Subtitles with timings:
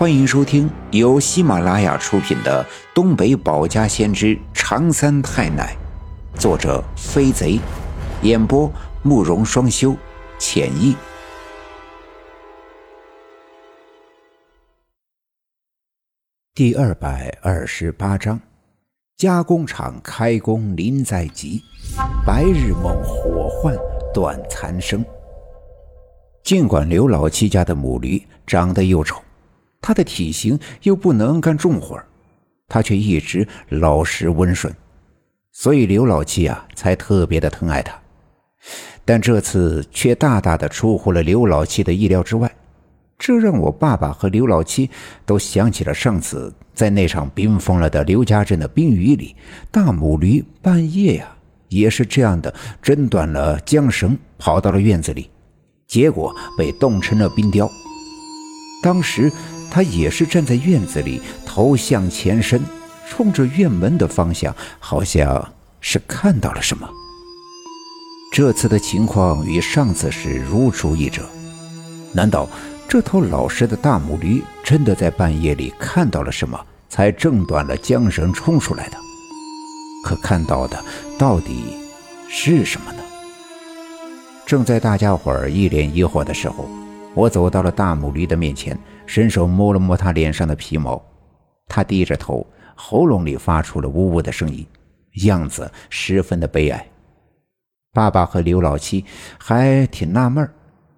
[0.00, 2.64] 欢迎收听由喜马拉雅出品的
[2.94, 5.76] 《东北保家先知长三太奶》，
[6.40, 7.60] 作者飞贼，
[8.22, 9.94] 演播慕容双修，
[10.38, 10.96] 浅意。
[16.54, 18.40] 第二百二十八章：
[19.18, 21.62] 加工厂开工临在即，
[22.24, 23.76] 白日梦火患
[24.14, 25.04] 断残生。
[26.42, 29.22] 尽管刘老七家的母驴长得又丑。
[29.80, 32.00] 他的体型又不能干重活
[32.68, 34.72] 他却一直老实温顺，
[35.50, 37.92] 所以刘老七啊才特别的疼爱他。
[39.04, 42.48] 但这次却大大的出乎了刘老七的意料之外，
[43.18, 44.88] 这让我爸爸和刘老七
[45.26, 49.34] 都想起了上次在那场冰封了的刘家镇的冰雨里，
[49.72, 51.36] 大母驴半夜呀
[51.68, 55.28] 也是这样的挣断了缰绳，跑到了院子里，
[55.88, 57.68] 结果被冻成了冰雕。
[58.80, 59.32] 当时。
[59.70, 62.60] 他也是站在院子里，头向前伸，
[63.08, 66.88] 冲着院门的方向，好像是看到了什么。
[68.32, 71.22] 这次的情况与上次是如出一辙。
[72.12, 72.48] 难道
[72.88, 78.96] 这头老实的大母驴真的在半夜里看到了什么，才挣断了缰绳冲出来的？
[80.02, 80.82] 可看到的
[81.18, 81.76] 到底
[82.28, 82.98] 是什么呢？
[84.46, 86.68] 正在大家伙儿一脸疑惑的时候。
[87.14, 91.02] 我走到了大母驴的面前，伸手摸了摸它脸上的皮毛。
[91.66, 94.66] 它低着头，喉咙里发出了呜呜的声音，
[95.24, 96.86] 样子十分的悲哀。
[97.92, 99.04] 爸爸和刘老七
[99.38, 100.48] 还挺纳闷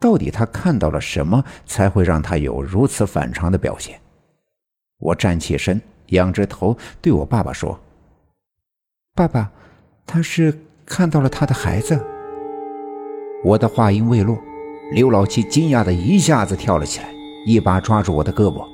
[0.00, 4.00] 到底他看到了什么，才会让他有如此反常的表现。
[4.98, 7.78] 我站起身，仰着头对我爸爸说
[9.14, 9.50] ：“爸爸，
[10.04, 12.04] 他是看到了他的孩子。”
[13.44, 14.36] 我的话音未落。
[14.92, 17.06] 刘老七惊讶的一下子跳了起来，
[17.46, 18.64] 一把抓住我的胳膊：“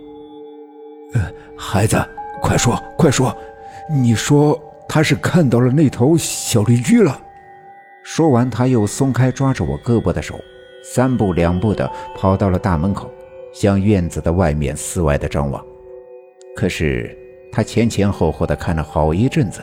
[1.12, 2.02] 呃，孩子，
[2.40, 3.36] 快说，快说，
[3.90, 7.20] 你说他是看到了那头小驴驹了？”
[8.02, 10.40] 说完，他又松开抓着我胳膊的手，
[10.82, 13.10] 三步两步的跑到了大门口，
[13.52, 15.62] 向院子的外面四外的张望。
[16.56, 17.14] 可是
[17.52, 19.62] 他前前后后的看了好一阵子，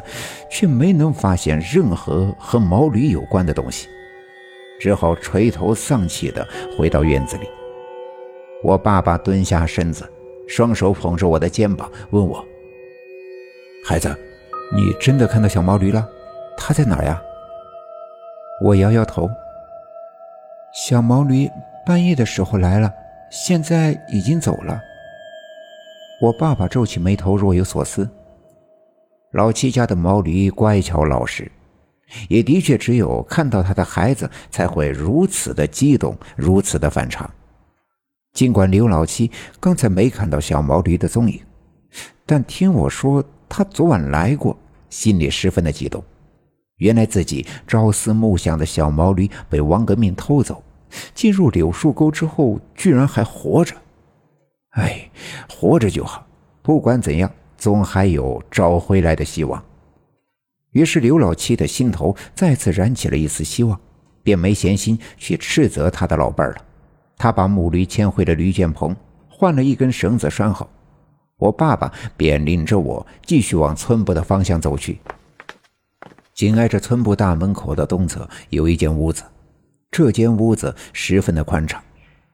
[0.51, 3.87] 却没能发现任何和毛驴有关的东西。
[4.79, 6.47] 只好垂头丧气地
[6.77, 7.47] 回到院子里。
[8.63, 10.09] 我爸爸蹲下身子，
[10.47, 12.43] 双手捧着我的肩膀，问我
[13.85, 14.15] ：“孩子，
[14.75, 16.07] 你真的看到小毛驴了？
[16.57, 17.21] 它在哪儿呀？”
[18.63, 19.29] 我摇摇头
[20.73, 21.49] ：“小毛驴
[21.85, 22.93] 半夜的时候来了，
[23.29, 24.79] 现在已经走了。”
[26.21, 28.09] 我爸爸皱起眉头，若有所思。
[29.31, 31.51] 老七家的毛驴乖巧老实。
[32.29, 37.29] 也的确，只有看到他的孩子，才会如此的激动，如此的反常。
[38.33, 41.39] 尽管刘老七刚才没看到小毛驴的踪影，
[42.25, 44.57] 但听我说他昨晚来过，
[44.89, 46.03] 心里十分的激动。
[46.77, 50.63] 原来自己朝思暮想的小毛驴被王革命偷走，
[51.13, 53.75] 进入柳树沟之后，居然还活着。
[54.71, 55.09] 哎，
[55.47, 56.25] 活着就好，
[56.63, 59.63] 不管怎样，总还有找回来的希望。
[60.73, 63.79] 于是刘老七的心头再次燃起了一丝希望，
[64.21, 66.65] 便没闲心去斥责他的老伴儿了。
[67.17, 68.95] 他把母驴牵回了驴圈棚，
[69.29, 70.69] 换了一根绳子拴好。
[71.37, 74.99] 我爸爸便领着我继续往村部的方向走去。
[76.33, 79.23] 紧挨着村部大门口的东侧有一间屋子，
[79.91, 81.81] 这间屋子十分的宽敞，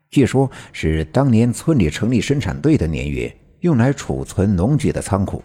[0.09, 5.43] 据说是当年村里成立生产队的年月用来储存农具的仓库。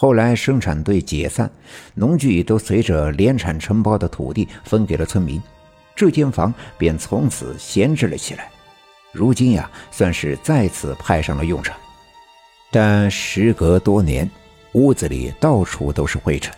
[0.00, 1.50] 后来生产队解散，
[1.92, 5.38] 农具都随着联产承包的土地分给了村民，
[5.94, 8.48] 这间房便从此闲置了起来。
[9.12, 11.76] 如今呀，算是再次派上了用场。
[12.70, 14.26] 但时隔多年，
[14.72, 16.50] 屋子里到处都是灰尘，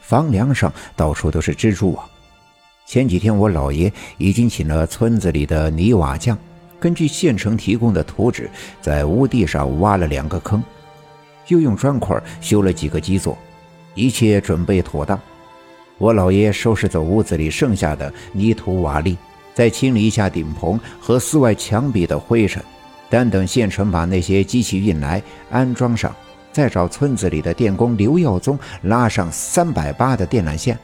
[0.00, 2.04] 房梁上到处都是蜘蛛网。
[2.84, 6.36] 前几天我姥爷已经请了村子里的泥瓦匠，
[6.80, 8.50] 根据县城提供的图纸，
[8.80, 10.60] 在屋地上挖了两个坑。
[11.48, 13.36] 又用砖块修了几个基座，
[13.94, 15.18] 一切准备妥当。
[15.98, 19.16] 我老爷收拾走屋子里剩下的泥土瓦砾，
[19.52, 22.62] 再清理一下顶棚和四外墙壁的灰尘，
[23.10, 26.14] 但等县城把那些机器运来安装上，
[26.52, 30.78] 再找村子里的电工刘耀宗拉上三百八的电缆线，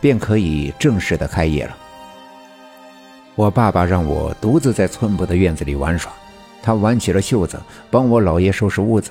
[0.00, 1.74] 便可以正式的开业了。
[3.34, 6.12] 我爸爸让我独自在村部的院子里玩耍，
[6.62, 7.58] 他挽起了袖子，
[7.90, 9.10] 帮我老爷收拾屋子。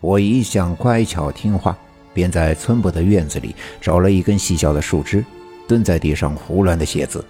[0.00, 1.76] 我一向乖巧听话，
[2.14, 5.24] 便在村部的院子里找了一根细小的树枝，
[5.66, 7.24] 蹲在地上胡乱的写字。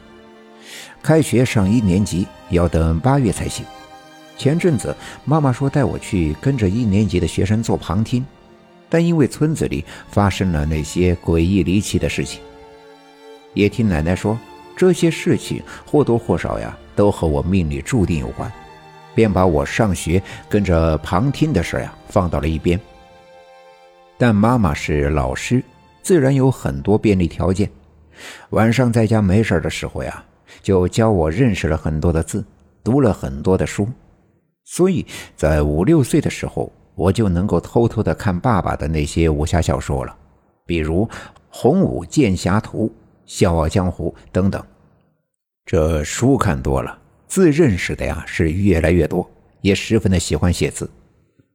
[1.03, 3.65] 开学上一年级要等八月才行，
[4.37, 4.95] 前阵子
[5.25, 8.25] 妈妈说带我去跟着一年级的学生做旁听，
[8.91, 12.41] 但因为村子里发生了那些诡异离奇的事情，
[13.55, 14.39] 也听奶奶说
[14.77, 18.53] 这些事情或多或少呀都和我命里注定有关，
[19.19, 22.79] 便把我上学跟着旁听的事呀放到了一边。
[24.17, 25.61] 但妈妈是老师，
[26.03, 27.69] 自然有很多便利条件。
[28.51, 30.25] 晚上在家没事的时候呀，
[30.63, 32.45] 就教我认识了很多的字，
[32.85, 33.89] 读了很多的书。
[34.65, 35.05] 所以
[35.35, 40.15] 在五六岁的时候，我就能够偷偷的看爸爸的那些武侠小说了，
[40.65, 41.05] 比如
[41.49, 42.87] 《洪武剑侠图》
[43.27, 44.65] 《笑傲江湖》等等。
[45.67, 46.97] 这书看多了，
[47.29, 49.29] 字认识的呀是越来越多，
[49.61, 50.91] 也十分的喜欢写字。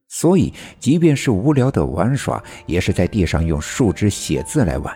[0.08, 4.96] 所以，即便是无聊的玩耍，也是在地上用树枝写字来玩。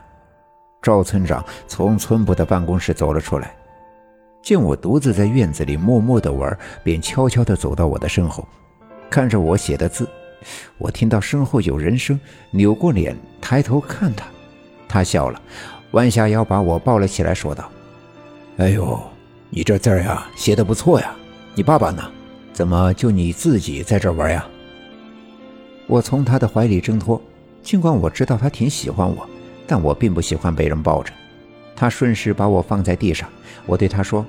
[0.82, 3.54] 赵村长从村部的办公室走了出来。
[4.44, 8.48] 见我独自在院子里默默的玩，便悄悄地走到我的身后，
[9.10, 10.08] 看着我写的字。
[10.78, 12.18] 我听到身后有人声，
[12.52, 14.28] 扭过脸抬头看他，
[14.88, 15.42] 他笑了，
[15.92, 17.70] 弯下腰把我抱了起来，说道
[18.58, 19.02] ：“哎呦，
[19.50, 21.16] 你这字儿呀写的不错呀！
[21.56, 22.04] 你爸爸呢？
[22.54, 24.46] 怎么就你自己在这玩呀？”
[25.88, 27.22] 我从他的怀里挣脱，
[27.64, 29.28] 尽管我知道他挺喜欢我，
[29.66, 31.14] 但我并不喜欢被人抱着。
[31.76, 33.30] 他顺势把我放在地上，
[33.66, 34.26] 我对他说。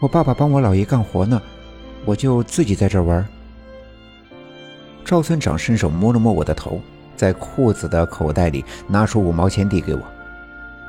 [0.00, 1.40] 我爸爸帮我姥爷干活呢，
[2.04, 3.26] 我就自己在这玩。
[5.04, 6.80] 赵村长伸手摸了摸我的头，
[7.16, 10.00] 在裤子的口袋里拿出五毛钱递给我：“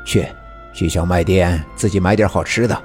[0.06, 0.28] 去，
[0.74, 2.84] 去小卖店自己买点好吃的。”